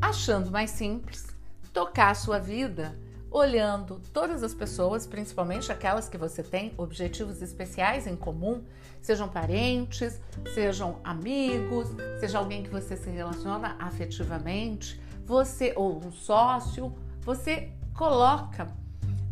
achando 0.00 0.50
mais 0.50 0.70
simples 0.70 1.26
tocar 1.72 2.10
a 2.10 2.14
sua 2.14 2.38
vida 2.38 2.98
olhando 3.30 4.00
todas 4.12 4.42
as 4.42 4.54
pessoas, 4.54 5.06
principalmente 5.06 5.70
aquelas 5.70 6.08
que 6.08 6.16
você 6.16 6.42
tem 6.42 6.72
objetivos 6.76 7.42
especiais 7.42 8.06
em 8.06 8.16
comum, 8.16 8.62
sejam 9.00 9.28
parentes, 9.28 10.20
sejam 10.54 10.98
amigos, 11.04 11.88
seja 12.20 12.38
alguém 12.38 12.62
que 12.62 12.70
você 12.70 12.96
se 12.96 13.10
relaciona 13.10 13.76
afetivamente, 13.78 15.00
você 15.24 15.72
ou 15.76 15.98
um 15.98 16.10
sócio, 16.10 16.92
você 17.20 17.70
coloca 17.94 18.68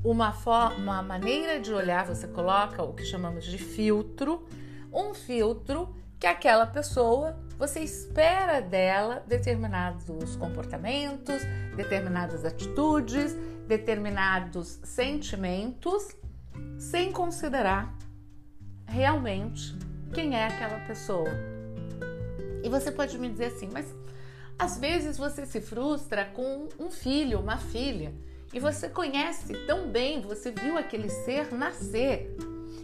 uma 0.05 0.33
forma, 0.33 0.77
uma 0.77 1.03
maneira 1.03 1.59
de 1.59 1.73
olhar, 1.73 2.07
você 2.07 2.29
coloca 2.29 2.83
o 2.83 2.93
que 2.93 3.05
chamamos 3.05 3.45
de 3.45 3.59
filtro, 3.59 4.47
um 4.93 5.15
filtro 5.15 5.95
que 6.19 6.27
aquela 6.27 6.67
pessoa, 6.67 7.37
você 7.59 7.81
espera 7.81 8.61
dela 8.61 9.23
determinados 9.27 10.37
comportamentos, 10.37 11.43
determinadas 11.77 12.45
atitudes, 12.45 13.37
determinados 13.67 14.79
sentimentos 14.85 16.15
sem 16.79 17.13
considerar 17.13 17.95
realmente 18.87 19.77
quem 20.15 20.37
é 20.37 20.47
aquela 20.47 20.79
pessoa. 20.87 21.31
E 22.63 22.69
você 22.69 22.91
pode 22.91 23.19
me 23.19 23.29
dizer 23.29 23.47
assim, 23.47 23.69
mas 23.73 23.87
às 24.59 24.79
vezes 24.79 25.19
você 25.19 25.45
se 25.45 25.61
frustra 25.61 26.25
com 26.25 26.69
um 26.79 26.91
filho, 26.91 27.41
uma 27.41 27.59
filha, 27.59 28.15
e 28.53 28.61
você 28.61 28.89
conhece 28.89 29.53
tão 29.67 29.91
bem, 29.91 30.21
você 30.23 30.51
viu 30.51 30.79
aquele 30.79 31.11
ser 31.11 31.53
nascer. 31.53 32.35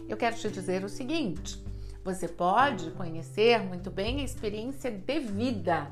Eu 0.07 0.17
quero 0.17 0.35
te 0.35 0.49
dizer 0.49 0.83
o 0.83 0.89
seguinte: 0.89 1.63
você 2.03 2.27
pode 2.27 2.91
conhecer 2.91 3.59
muito 3.63 3.89
bem 3.89 4.21
a 4.21 4.23
experiência 4.23 4.91
de 4.91 5.19
vida. 5.19 5.89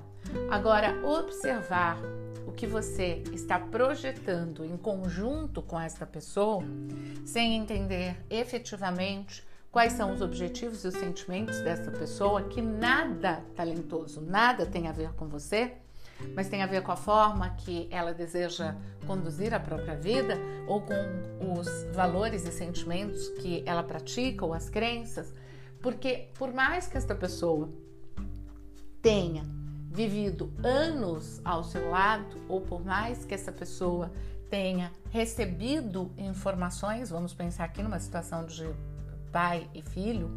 Agora, 0.51 1.03
observar 1.05 1.97
o 2.51 2.53
que 2.53 2.67
você 2.67 3.23
está 3.31 3.57
projetando 3.57 4.65
em 4.65 4.75
conjunto 4.75 5.61
com 5.61 5.79
esta 5.79 6.05
pessoa, 6.05 6.61
sem 7.25 7.55
entender 7.55 8.17
efetivamente 8.29 9.47
quais 9.71 9.93
são 9.93 10.13
os 10.13 10.21
objetivos 10.21 10.83
e 10.83 10.89
os 10.89 10.93
sentimentos 10.93 11.61
dessa 11.61 11.89
pessoa, 11.89 12.43
que 12.43 12.61
nada 12.61 13.41
talentoso, 13.55 14.19
nada 14.19 14.65
tem 14.65 14.89
a 14.89 14.91
ver 14.91 15.13
com 15.13 15.29
você, 15.29 15.75
mas 16.35 16.49
tem 16.49 16.61
a 16.61 16.67
ver 16.67 16.83
com 16.83 16.91
a 16.91 16.97
forma 16.97 17.51
que 17.51 17.87
ela 17.89 18.13
deseja 18.13 18.75
conduzir 19.07 19.53
a 19.53 19.59
própria 19.59 19.95
vida 19.95 20.37
ou 20.67 20.81
com 20.81 21.57
os 21.57 21.69
valores 21.95 22.45
e 22.45 22.51
sentimentos 22.51 23.29
que 23.41 23.63
ela 23.65 23.81
pratica 23.81 24.45
ou 24.45 24.53
as 24.53 24.69
crenças, 24.69 25.33
porque 25.81 26.27
por 26.37 26.53
mais 26.53 26.85
que 26.85 26.97
esta 26.97 27.15
pessoa 27.15 27.69
tenha 29.01 29.60
vivido 29.91 30.51
anos 30.63 31.41
ao 31.43 31.63
seu 31.63 31.89
lado, 31.89 32.37
ou 32.47 32.61
por 32.61 32.83
mais 32.83 33.25
que 33.25 33.33
essa 33.33 33.51
pessoa 33.51 34.11
tenha 34.49 34.91
recebido 35.09 36.11
informações, 36.17 37.09
vamos 37.09 37.33
pensar 37.33 37.65
aqui 37.65 37.83
numa 37.83 37.99
situação 37.99 38.45
de 38.45 38.67
pai 39.31 39.69
e 39.73 39.81
filho, 39.81 40.29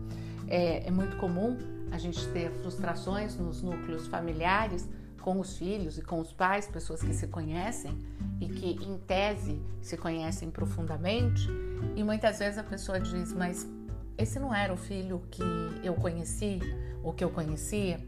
é, 0.48 0.86
é 0.86 0.90
muito 0.90 1.16
comum 1.16 1.56
a 1.90 1.98
gente 1.98 2.26
ter 2.28 2.50
frustrações 2.50 3.36
nos 3.36 3.62
núcleos 3.62 4.06
familiares 4.08 4.88
com 5.20 5.40
os 5.40 5.56
filhos 5.56 5.96
e 5.98 6.02
com 6.02 6.20
os 6.20 6.32
pais, 6.32 6.66
pessoas 6.66 7.00
que 7.00 7.14
se 7.14 7.28
conhecem 7.28 7.96
e 8.40 8.46
que, 8.46 8.72
em 8.84 8.98
tese, 8.98 9.60
se 9.80 9.96
conhecem 9.96 10.50
profundamente, 10.50 11.48
e 11.96 12.02
muitas 12.02 12.40
vezes 12.40 12.58
a 12.58 12.62
pessoa 12.62 13.00
diz: 13.00 13.32
Mas 13.32 13.66
esse 14.18 14.38
não 14.38 14.54
era 14.54 14.72
o 14.72 14.76
filho 14.76 15.22
que 15.30 15.42
eu 15.82 15.94
conheci 15.94 16.60
ou 17.02 17.12
que 17.12 17.24
eu 17.24 17.30
conhecia? 17.30 17.98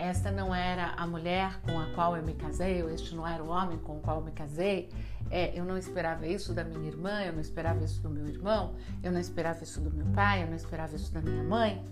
Esta 0.00 0.30
não 0.30 0.54
era 0.54 0.94
a 0.96 1.06
mulher 1.06 1.60
com 1.60 1.78
a 1.78 1.84
qual 1.92 2.16
eu 2.16 2.22
me 2.22 2.32
casei, 2.32 2.82
ou 2.82 2.88
este 2.88 3.14
não 3.14 3.28
era 3.28 3.44
o 3.44 3.48
homem 3.48 3.76
com 3.76 3.98
o 3.98 4.00
qual 4.00 4.20
eu 4.20 4.24
me 4.24 4.32
casei. 4.32 4.88
É, 5.30 5.56
eu 5.56 5.62
não 5.62 5.76
esperava 5.76 6.26
isso 6.26 6.54
da 6.54 6.64
minha 6.64 6.88
irmã, 6.88 7.22
eu 7.22 7.34
não 7.34 7.40
esperava 7.40 7.84
isso 7.84 8.02
do 8.02 8.08
meu 8.08 8.26
irmão, 8.26 8.74
eu 9.02 9.12
não 9.12 9.20
esperava 9.20 9.62
isso 9.62 9.78
do 9.78 9.90
meu 9.90 10.06
pai, 10.06 10.42
eu 10.42 10.46
não 10.46 10.56
esperava 10.56 10.96
isso 10.96 11.12
da 11.12 11.20
minha 11.20 11.44
mãe. 11.44 11.84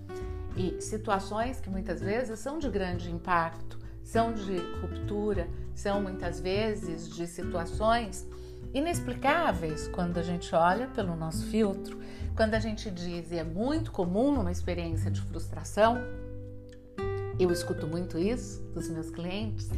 E 0.56 0.80
situações 0.80 1.60
que 1.60 1.68
muitas 1.68 2.00
vezes 2.00 2.38
são 2.38 2.58
de 2.58 2.70
grande 2.70 3.10
impacto, 3.10 3.78
são 4.02 4.32
de 4.32 4.56
ruptura, 4.80 5.46
são 5.74 6.00
muitas 6.00 6.40
vezes 6.40 7.14
de 7.14 7.26
situações 7.26 8.26
inexplicáveis 8.72 9.86
quando 9.88 10.16
a 10.16 10.22
gente 10.22 10.54
olha 10.54 10.86
pelo 10.88 11.14
nosso 11.14 11.44
filtro, 11.48 11.98
quando 12.34 12.54
a 12.54 12.58
gente 12.58 12.90
diz, 12.90 13.30
e 13.30 13.36
é 13.36 13.44
muito 13.44 13.92
comum 13.92 14.32
numa 14.32 14.50
experiência 14.50 15.10
de 15.10 15.20
frustração, 15.20 15.98
eu 17.38 17.50
escuto 17.52 17.86
muito 17.86 18.18
isso 18.18 18.60
dos 18.74 18.88
meus 18.88 19.10
clientes, 19.10 19.68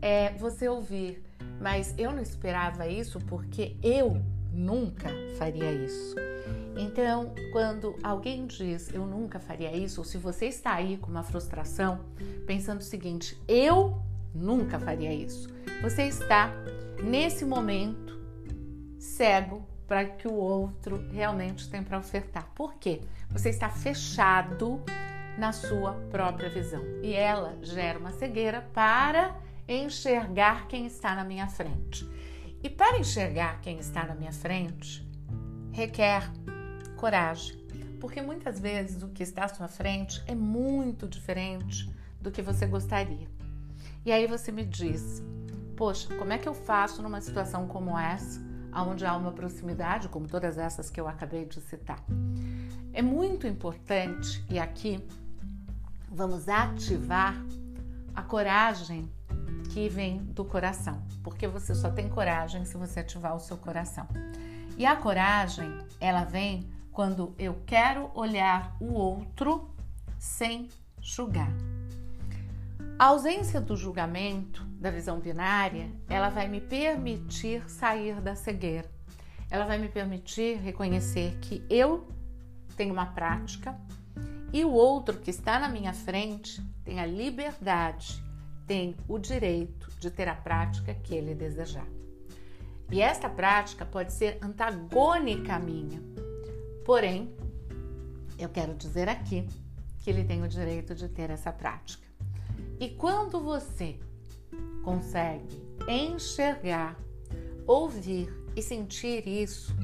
é 0.00 0.32
você 0.38 0.68
ouvir, 0.68 1.22
mas 1.60 1.94
eu 1.98 2.12
não 2.12 2.22
esperava 2.22 2.86
isso 2.86 3.18
porque 3.20 3.76
eu 3.82 4.22
nunca 4.52 5.08
faria 5.36 5.72
isso. 5.72 6.14
Então, 6.76 7.32
quando 7.52 7.96
alguém 8.02 8.46
diz 8.46 8.92
eu 8.92 9.06
nunca 9.06 9.38
faria 9.38 9.74
isso, 9.76 10.00
ou 10.00 10.04
se 10.04 10.18
você 10.18 10.46
está 10.46 10.74
aí 10.74 10.96
com 10.96 11.10
uma 11.10 11.22
frustração, 11.22 12.00
pensando 12.46 12.80
o 12.80 12.84
seguinte, 12.84 13.40
eu 13.48 14.00
nunca 14.34 14.78
faria 14.78 15.12
isso, 15.12 15.48
você 15.82 16.04
está 16.04 16.52
nesse 17.02 17.44
momento 17.44 18.18
cego 18.98 19.66
para 19.86 20.04
que 20.04 20.26
o 20.26 20.34
outro 20.34 21.04
realmente 21.12 21.68
tem 21.68 21.82
para 21.82 21.98
ofertar. 21.98 22.48
Por 22.54 22.74
quê? 22.74 23.00
Você 23.30 23.50
está 23.50 23.68
fechado 23.68 24.82
na 25.38 25.52
sua 25.52 25.92
própria 26.10 26.48
visão 26.48 26.82
e 27.02 27.12
ela 27.12 27.58
gera 27.62 27.98
uma 27.98 28.12
cegueira 28.12 28.62
para 28.72 29.36
enxergar 29.68 30.68
quem 30.68 30.86
está 30.86 31.14
na 31.14 31.24
minha 31.24 31.48
frente. 31.48 32.08
E 32.62 32.70
para 32.70 32.98
enxergar 32.98 33.60
quem 33.60 33.78
está 33.78 34.06
na 34.06 34.14
minha 34.14 34.32
frente, 34.32 35.06
requer 35.72 36.30
coragem, 36.96 37.58
porque 38.00 38.22
muitas 38.22 38.58
vezes 38.60 39.02
o 39.02 39.08
que 39.08 39.22
está 39.22 39.44
à 39.44 39.48
sua 39.48 39.68
frente 39.68 40.22
é 40.26 40.34
muito 40.34 41.08
diferente 41.08 41.90
do 42.20 42.30
que 42.30 42.40
você 42.40 42.66
gostaria. 42.66 43.28
E 44.04 44.12
aí 44.12 44.26
você 44.26 44.50
me 44.50 44.64
diz: 44.64 45.22
Poxa, 45.76 46.14
como 46.16 46.32
é 46.32 46.38
que 46.38 46.48
eu 46.48 46.54
faço 46.54 47.02
numa 47.02 47.20
situação 47.20 47.66
como 47.66 47.98
essa, 47.98 48.40
onde 48.74 49.04
há 49.04 49.16
uma 49.16 49.32
proximidade, 49.32 50.08
como 50.08 50.26
todas 50.26 50.56
essas 50.56 50.88
que 50.88 51.00
eu 51.00 51.08
acabei 51.08 51.44
de 51.44 51.60
citar? 51.60 52.02
É 52.92 53.02
muito 53.02 53.46
importante, 53.46 54.44
e 54.48 54.58
aqui 54.58 55.04
vamos 56.14 56.48
ativar 56.48 57.34
a 58.14 58.22
coragem 58.22 59.10
que 59.72 59.88
vem 59.88 60.18
do 60.18 60.44
coração, 60.44 61.02
porque 61.24 61.48
você 61.48 61.74
só 61.74 61.90
tem 61.90 62.08
coragem 62.08 62.64
se 62.64 62.76
você 62.76 63.00
ativar 63.00 63.34
o 63.34 63.40
seu 63.40 63.56
coração. 63.56 64.06
E 64.78 64.86
a 64.86 64.94
coragem, 64.94 65.76
ela 66.00 66.24
vem 66.24 66.70
quando 66.92 67.34
eu 67.36 67.60
quero 67.66 68.10
olhar 68.14 68.76
o 68.80 68.92
outro 68.92 69.68
sem 70.16 70.68
julgar. 71.00 71.50
A 72.96 73.06
ausência 73.06 73.60
do 73.60 73.76
julgamento, 73.76 74.64
da 74.78 74.92
visão 74.92 75.18
binária, 75.18 75.90
ela 76.08 76.28
vai 76.28 76.46
me 76.46 76.60
permitir 76.60 77.68
sair 77.68 78.20
da 78.20 78.36
cegueira. 78.36 78.88
Ela 79.50 79.64
vai 79.64 79.78
me 79.78 79.88
permitir 79.88 80.58
reconhecer 80.58 81.36
que 81.40 81.64
eu 81.68 82.06
tenho 82.76 82.92
uma 82.92 83.06
prática 83.06 83.76
e 84.54 84.64
o 84.64 84.70
outro 84.70 85.18
que 85.18 85.30
está 85.30 85.58
na 85.58 85.68
minha 85.68 85.92
frente 85.92 86.62
tem 86.84 87.00
a 87.00 87.04
liberdade 87.04 88.22
tem 88.68 88.94
o 89.08 89.18
direito 89.18 89.90
de 89.98 90.12
ter 90.12 90.28
a 90.28 90.34
prática 90.36 90.94
que 90.94 91.12
ele 91.12 91.34
desejar. 91.34 91.88
E 92.88 93.02
esta 93.02 93.28
prática 93.28 93.84
pode 93.84 94.12
ser 94.12 94.38
antagônica 94.40 95.56
à 95.56 95.58
minha. 95.58 96.00
Porém, 96.84 97.34
eu 98.38 98.48
quero 98.48 98.74
dizer 98.74 99.08
aqui 99.08 99.44
que 99.98 100.08
ele 100.08 100.22
tem 100.22 100.40
o 100.44 100.48
direito 100.48 100.94
de 100.94 101.08
ter 101.08 101.30
essa 101.30 101.50
prática. 101.50 102.06
E 102.78 102.90
quando 102.90 103.40
você 103.40 103.98
consegue 104.84 105.60
enxergar, 105.88 106.96
ouvir 107.66 108.32
e 108.54 108.62
sentir 108.62 109.26
isso, 109.26 109.74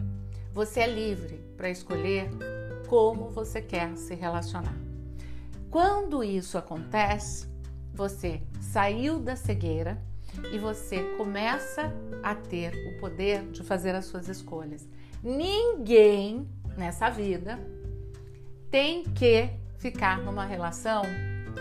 você 0.52 0.80
é 0.80 0.86
livre 0.86 1.38
para 1.56 1.68
escolher 1.68 2.30
como 2.90 3.30
você 3.30 3.62
quer 3.62 3.96
se 3.96 4.16
relacionar. 4.16 4.74
Quando 5.70 6.24
isso 6.24 6.58
acontece, 6.58 7.46
você 7.94 8.42
saiu 8.60 9.20
da 9.20 9.36
cegueira 9.36 10.02
e 10.52 10.58
você 10.58 11.00
começa 11.16 11.94
a 12.20 12.34
ter 12.34 12.74
o 12.88 12.98
poder 12.98 13.48
de 13.52 13.62
fazer 13.62 13.94
as 13.94 14.06
suas 14.06 14.28
escolhas. 14.28 14.88
Ninguém 15.22 16.48
nessa 16.76 17.08
vida 17.08 17.60
tem 18.72 19.04
que 19.04 19.50
ficar 19.78 20.18
numa 20.18 20.44
relação 20.44 21.02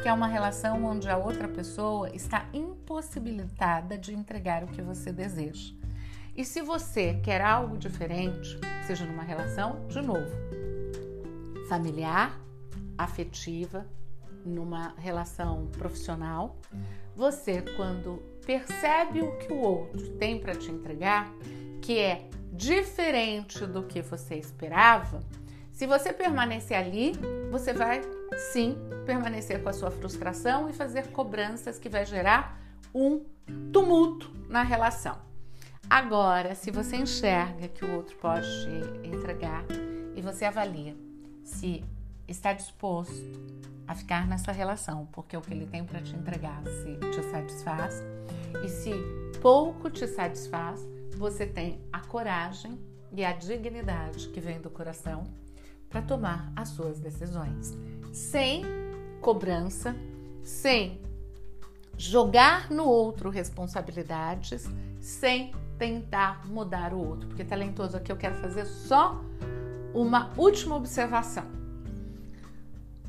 que 0.02 0.08
é 0.08 0.14
uma 0.14 0.28
relação 0.28 0.84
onde 0.84 1.10
a 1.10 1.18
outra 1.18 1.48
pessoa 1.48 2.10
está 2.10 2.48
impossibilitada 2.52 4.00
de 4.00 4.16
entregar 4.16 4.64
o 4.64 4.68
que 4.68 4.82
você 4.82 5.12
deseja. 5.12 5.76
E 6.36 6.44
se 6.44 6.62
você 6.64 7.20
quer 7.22 7.42
algo 7.42 7.78
diferente, 7.78 8.58
seja 8.88 9.06
numa 9.06 9.24
relação, 9.24 9.86
de 9.88 10.02
novo, 10.02 10.50
familiar, 11.70 12.38
afetiva, 12.98 13.86
numa 14.44 14.96
relação 14.98 15.68
profissional, 15.68 16.58
você 17.16 17.62
quando 17.78 18.18
percebe 18.46 19.22
o 19.22 19.38
que 19.38 19.54
o 19.54 19.60
outro 19.60 20.10
tem 20.18 20.40
para 20.40 20.56
te 20.56 20.72
entregar, 20.72 21.32
que 21.82 22.00
é 22.00 22.28
diferente 22.52 23.66
do 23.68 23.84
que 23.84 24.02
você 24.02 24.36
esperava, 24.36 25.20
se 25.72 25.86
você 25.86 26.12
permanecer 26.12 26.76
ali, 26.76 27.14
você 27.52 27.72
vai 27.72 28.02
sim 28.52 28.76
permanecer 29.06 29.62
com 29.62 29.70
a 29.70 29.74
sua 29.74 29.92
frustração 29.92 30.70
e 30.70 30.74
fazer 30.74 31.08
cobranças 31.12 31.78
que 31.78 31.88
vai 31.88 32.06
gerar 32.06 32.60
um 32.94 33.24
tumulto 33.72 34.32
na 34.50 34.64
relação. 34.64 35.18
Agora, 35.90 36.56
se 36.56 36.72
você 36.72 36.98
enxerga 36.98 37.68
que 37.68 37.86
o 37.86 37.96
outro 37.96 38.16
pode 38.18 38.48
te 38.48 39.08
entregar 39.08 39.64
e 40.16 40.22
você 40.22 40.46
avalia 40.46 41.09
se 41.50 41.84
está 42.28 42.54
disposto 42.54 43.14
a 43.88 43.96
ficar 43.96 44.28
nessa 44.28 44.52
relação, 44.52 45.08
porque 45.12 45.36
o 45.36 45.42
que 45.42 45.52
ele 45.52 45.66
tem 45.66 45.84
para 45.84 46.00
te 46.02 46.16
entregar 46.16 46.62
se 46.64 46.96
te 47.12 47.24
satisfaz 47.24 48.04
e 48.64 48.70
se 48.70 48.92
pouco 49.42 49.90
te 49.90 50.08
satisfaz, 50.08 50.88
você 51.18 51.46
tem 51.46 51.82
a 51.92 52.00
coragem 52.02 52.80
e 53.12 53.26
a 53.26 53.34
dignidade 53.34 54.30
que 54.30 54.40
vem 54.40 54.62
do 54.62 54.70
coração 54.70 55.24
para 55.90 56.04
tomar 56.04 56.54
as 56.56 56.70
suas 56.70 57.00
decisões, 57.00 57.76
sem 58.14 58.64
cobrança, 59.20 59.96
sem 60.44 61.02
jogar 61.98 62.70
no 62.70 62.86
outro 62.86 63.30
responsabilidades, 63.32 64.70
sem 65.02 65.52
tentar 65.80 66.48
mudar 66.48 66.94
o 66.94 67.00
outro. 67.00 67.28
Porque 67.28 67.44
talentoso 67.44 67.98
aqui 67.98 68.12
eu 68.12 68.18
quero 68.18 68.36
fazer 68.36 68.66
só 68.66 69.20
uma 69.94 70.32
última 70.38 70.76
observação. 70.76 71.60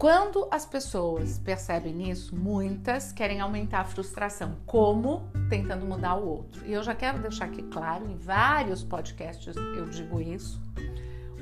Quando 0.00 0.48
as 0.50 0.64
pessoas 0.64 1.38
percebem 1.38 2.10
isso, 2.10 2.34
muitas 2.34 3.12
querem 3.12 3.38
aumentar 3.38 3.80
a 3.80 3.84
frustração. 3.84 4.56
Como? 4.64 5.30
Tentando 5.50 5.84
mudar 5.84 6.14
o 6.14 6.26
outro. 6.26 6.64
E 6.64 6.72
eu 6.72 6.82
já 6.82 6.94
quero 6.94 7.18
deixar 7.18 7.44
aqui 7.44 7.62
claro, 7.64 8.10
em 8.10 8.16
vários 8.16 8.82
podcasts 8.82 9.54
eu 9.54 9.86
digo 9.90 10.18
isso. 10.18 10.58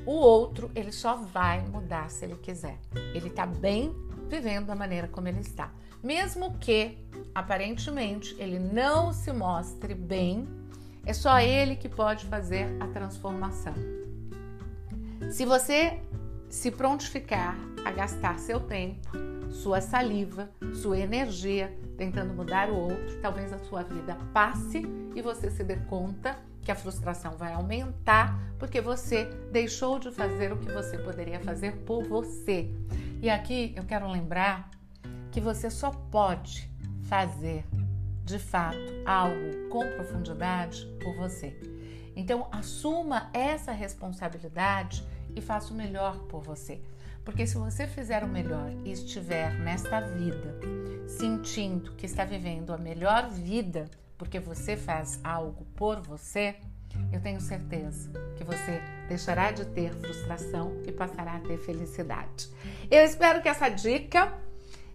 O 0.05 0.11
outro, 0.11 0.73
ele 0.75 0.91
só 0.91 1.15
vai 1.15 1.65
mudar 1.69 2.11
se 2.11 2.25
ele 2.25 2.35
quiser. 2.35 2.81
Ele 3.15 3.31
tá 3.31 3.47
bem 3.47 3.95
vivendo 4.29 4.67
da 4.67 4.75
maneira 4.75 5.07
como 5.07 5.29
ele 5.29 5.41
está. 5.41 5.71
Mesmo 6.03 6.59
que, 6.59 6.99
aparentemente, 7.33 8.35
ele 8.41 8.59
não 8.59 9.13
se 9.13 9.33
mostre 9.33 9.95
bem, 9.95 10.49
é 11.07 11.13
só 11.13 11.39
ele 11.39 11.77
que 11.77 11.89
pode 11.89 12.27
fazer 12.27 12.77
a 12.81 12.89
transformação. 12.89 13.98
Se 15.31 15.45
você 15.45 16.01
se 16.49 16.71
prontificar 16.71 17.57
a 17.85 17.91
gastar 17.91 18.39
seu 18.39 18.61
tempo, 18.61 19.11
sua 19.51 19.81
saliva, 19.81 20.51
sua 20.75 20.99
energia 20.99 21.77
tentando 21.97 22.33
mudar 22.33 22.71
o 22.71 22.77
outro, 22.77 23.21
talvez 23.21 23.53
a 23.53 23.59
sua 23.59 23.83
vida 23.83 24.17
passe 24.33 24.83
e 25.15 25.21
você 25.21 25.51
se 25.51 25.65
dê 25.65 25.77
conta 25.77 26.39
que 26.63 26.71
a 26.71 26.75
frustração 26.75 27.37
vai 27.37 27.53
aumentar 27.53 28.39
porque 28.59 28.81
você 28.81 29.25
deixou 29.53 29.99
de 29.99 30.11
fazer 30.11 30.53
o 30.53 30.59
que 30.59 30.71
você 30.73 30.99
poderia 30.99 31.41
fazer 31.41 31.73
por 31.79 32.05
você. 32.05 32.71
E 33.21 33.29
aqui 33.29 33.73
eu 33.77 33.85
quero 33.85 34.09
lembrar 34.11 34.71
que 35.31 35.41
você 35.41 35.71
só 35.71 35.91
pode 35.91 36.71
fazer 37.03 37.65
de 38.25 38.39
fato 38.39 38.79
algo 39.07 39.69
com 39.71 39.81
profundidade 39.97 40.87
por 41.03 41.15
você. 41.17 41.78
Então, 42.19 42.49
assuma 42.51 43.31
essa 43.33 43.71
responsabilidade 43.71 45.07
e 45.37 45.41
faça 45.41 45.73
o 45.73 45.77
melhor 45.77 46.19
por 46.25 46.43
você. 46.43 46.83
Porque 47.25 47.47
se 47.47 47.57
você 47.57 47.87
fizer 47.87 48.25
o 48.25 48.29
melhor 48.29 48.73
e 48.85 48.91
estiver 48.91 49.55
nesta 49.61 50.01
vida 50.01 50.59
sentindo 51.07 51.93
que 51.93 52.07
está 52.07 52.25
vivendo 52.25 52.73
a 52.73 52.77
melhor 52.77 53.31
vida 53.31 53.89
porque 54.19 54.41
você 54.41 54.77
faz 54.77 55.21
algo 55.23 55.65
por 55.77 56.01
você, 56.01 56.57
eu 57.13 57.21
tenho 57.21 57.41
certeza 57.41 58.11
que 58.37 58.43
você 58.43 58.83
deixará 59.07 59.53
de 59.53 59.65
ter 59.67 59.95
frustração 59.95 60.73
e 60.89 60.91
passará 60.91 61.37
a 61.37 61.41
ter 61.41 61.59
felicidade. 61.59 62.49
Eu 62.91 63.05
espero 63.05 63.41
que 63.41 63.49
essa 63.49 63.69
dica 63.69 64.37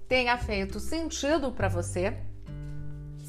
tenha 0.10 0.38
feito 0.38 0.78
sentido 0.78 1.54
para 1.54 1.70
você. 1.70 2.18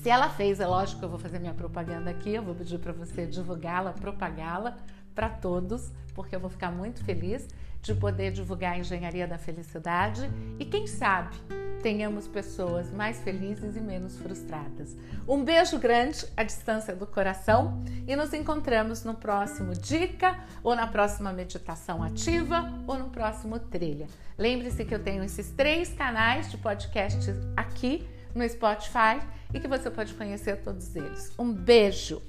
Se 0.05 0.11
ela 0.11 0.29
fez, 0.29 0.61
é 0.61 0.67
lógico 0.67 0.99
que 0.99 1.07
eu 1.07 1.09
vou 1.09 1.19
fazer 1.19 1.39
minha 1.39 1.55
propaganda 1.55 2.11
aqui, 2.11 2.35
eu 2.35 2.43
vou 2.43 2.55
pedir 2.55 2.79
para 2.79 2.93
você 2.93 3.25
divulgá-la, 3.25 3.91
propagá-la 3.95 4.77
para 5.15 5.31
todos, 5.31 5.91
porque 6.15 6.37
eu 6.37 6.41
vou 6.41 6.51
ficar 6.51 6.71
muito 6.71 7.03
feliz 7.03 7.49
de 7.81 7.95
poder 7.95 8.31
divulgar 8.31 8.75
a 8.75 8.79
engenharia 8.79 9.27
da 9.27 9.39
felicidade 9.39 10.31
e 10.59 10.67
quem 10.67 10.87
sabe 10.87 11.35
tenhamos 11.83 12.29
pessoas 12.29 12.91
mais 12.91 13.23
felizes 13.23 13.77
e 13.77 13.81
menos 13.81 14.19
frustradas. 14.19 14.95
Um 15.27 15.43
beijo 15.43 15.79
grande 15.79 16.27
à 16.37 16.43
distância 16.43 16.95
do 16.95 17.07
coração 17.07 17.83
e 18.07 18.15
nos 18.15 18.35
encontramos 18.35 19.05
no 19.05 19.15
próximo 19.15 19.73
dica 19.73 20.39
ou 20.63 20.77
na 20.77 20.87
próxima 20.87 21.33
meditação 21.33 22.03
ativa 22.03 22.71
ou 22.87 22.99
no 22.99 23.09
próximo 23.09 23.59
trilha. 23.59 24.07
Lembre-se 24.37 24.85
que 24.85 24.95
eu 24.95 25.03
tenho 25.03 25.25
esses 25.25 25.51
três 25.53 25.95
canais 25.95 26.51
de 26.51 26.59
podcast 26.59 27.31
aqui 27.57 28.07
no 28.35 28.47
Spotify 28.47 29.21
e 29.55 29.61
que 29.61 29.69
você 29.69 29.91
pode 29.91 30.13
conhecer 30.15 30.57
todos 30.63 30.95
eles. 30.97 31.33
Um 31.39 31.53
beijo. 31.53 32.21